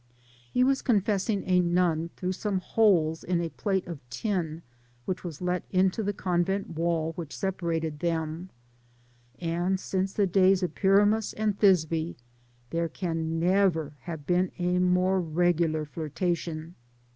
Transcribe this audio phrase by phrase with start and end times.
[0.51, 4.63] He was confessing a nun through some holes in a plate of tin,
[5.05, 8.49] which was let into the convent wall which separated them;
[9.39, 12.15] and since the days of Pyramus and Thisbe,
[12.71, 16.73] there can never have been a more regular flirtation.